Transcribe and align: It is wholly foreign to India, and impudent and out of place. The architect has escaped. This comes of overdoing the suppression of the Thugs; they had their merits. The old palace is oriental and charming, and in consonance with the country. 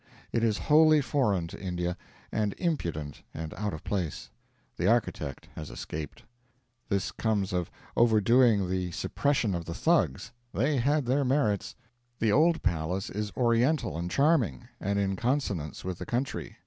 It 0.33 0.43
is 0.43 0.57
wholly 0.57 0.99
foreign 0.99 1.45
to 1.49 1.61
India, 1.61 1.95
and 2.31 2.55
impudent 2.57 3.21
and 3.35 3.53
out 3.53 3.71
of 3.71 3.83
place. 3.83 4.31
The 4.77 4.87
architect 4.87 5.47
has 5.53 5.69
escaped. 5.69 6.23
This 6.89 7.11
comes 7.11 7.53
of 7.53 7.69
overdoing 7.95 8.67
the 8.67 8.89
suppression 8.93 9.53
of 9.53 9.65
the 9.65 9.75
Thugs; 9.75 10.31
they 10.55 10.77
had 10.77 11.05
their 11.05 11.23
merits. 11.23 11.75
The 12.17 12.31
old 12.31 12.63
palace 12.63 13.11
is 13.11 13.31
oriental 13.37 13.95
and 13.95 14.09
charming, 14.09 14.67
and 14.79 14.97
in 14.97 15.15
consonance 15.17 15.85
with 15.85 15.99
the 15.99 16.07
country. 16.07 16.57